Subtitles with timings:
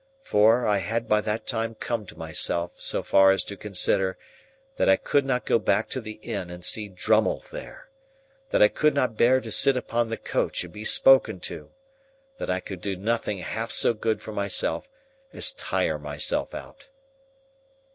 [0.23, 4.17] For, I had by that time come to myself so far as to consider
[4.77, 7.87] that I could not go back to the inn and see Drummle there;
[8.49, 11.69] that I could not bear to sit upon the coach and be spoken to;
[12.39, 14.89] that I could do nothing half so good for myself
[15.33, 16.89] as tire myself out.